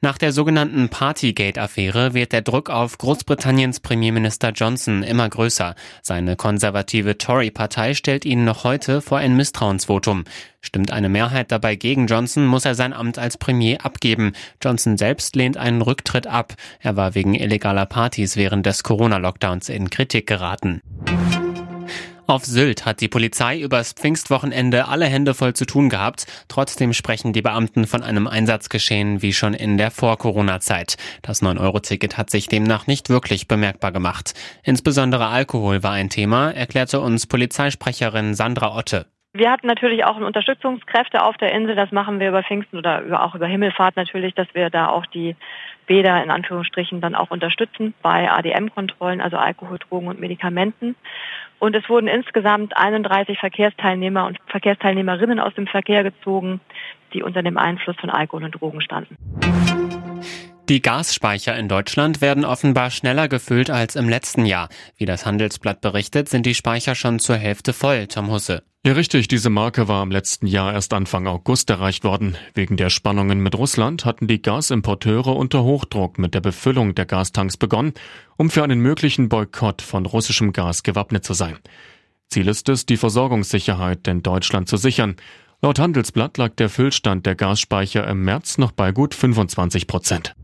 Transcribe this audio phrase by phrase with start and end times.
[0.00, 5.74] Nach der sogenannten Partygate-Affäre wird der Druck auf Großbritanniens Premierminister Johnson immer größer.
[6.02, 10.22] Seine konservative Tory-Partei stellt ihn noch heute vor ein Misstrauensvotum.
[10.60, 14.34] Stimmt eine Mehrheit dabei gegen Johnson, muss er sein Amt als Premier abgeben.
[14.62, 16.54] Johnson selbst lehnt einen Rücktritt ab.
[16.78, 20.80] Er war wegen illegaler Partys während des Corona-Lockdowns in Kritik geraten.
[22.30, 26.26] Auf Sylt hat die Polizei übers Pfingstwochenende alle Hände voll zu tun gehabt.
[26.48, 30.98] Trotzdem sprechen die Beamten von einem Einsatzgeschehen wie schon in der Vor-Corona-Zeit.
[31.22, 34.34] Das 9-Euro-Ticket hat sich demnach nicht wirklich bemerkbar gemacht.
[34.62, 39.06] Insbesondere Alkohol war ein Thema, erklärte uns Polizeisprecherin Sandra Otte.
[39.38, 41.76] Wir hatten natürlich auch Unterstützungskräfte auf der Insel.
[41.76, 45.36] Das machen wir über Pfingsten oder auch über Himmelfahrt natürlich, dass wir da auch die
[45.86, 50.96] Bäder in Anführungsstrichen dann auch unterstützen bei ADM-Kontrollen, also Alkohol, Drogen und Medikamenten.
[51.60, 56.60] Und es wurden insgesamt 31 Verkehrsteilnehmer und Verkehrsteilnehmerinnen aus dem Verkehr gezogen,
[57.14, 59.16] die unter dem Einfluss von Alkohol und Drogen standen.
[60.68, 64.68] Die Gasspeicher in Deutschland werden offenbar schneller gefüllt als im letzten Jahr.
[64.96, 68.64] Wie das Handelsblatt berichtet, sind die Speicher schon zur Hälfte voll, Tom Husse.
[68.88, 69.28] Ja, richtig.
[69.28, 72.38] Diese Marke war im letzten Jahr erst Anfang August erreicht worden.
[72.54, 77.58] Wegen der Spannungen mit Russland hatten die Gasimporteure unter Hochdruck mit der Befüllung der Gastanks
[77.58, 77.92] begonnen,
[78.38, 81.58] um für einen möglichen Boykott von russischem Gas gewappnet zu sein.
[82.30, 85.16] Ziel ist es, die Versorgungssicherheit in Deutschland zu sichern.
[85.60, 90.34] Laut Handelsblatt lag der Füllstand der Gasspeicher im März noch bei gut 25 Prozent.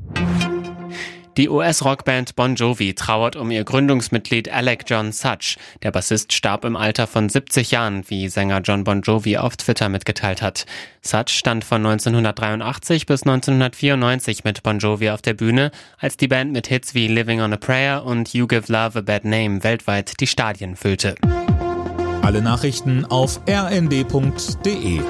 [1.36, 5.56] Die US-Rockband Bon Jovi trauert um ihr Gründungsmitglied Alec John Such.
[5.82, 9.88] Der Bassist starb im Alter von 70 Jahren, wie Sänger John Bon Jovi auf Twitter
[9.88, 10.64] mitgeteilt hat.
[11.02, 16.52] Such stand von 1983 bis 1994 mit Bon Jovi auf der Bühne, als die Band
[16.52, 20.20] mit Hits wie Living on a Prayer und You Give Love a Bad Name weltweit
[20.20, 21.16] die Stadien füllte.
[22.22, 25.00] Alle Nachrichten auf rnd.de